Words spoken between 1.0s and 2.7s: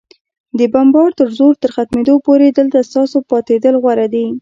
د زور تر ختمېدو پورې،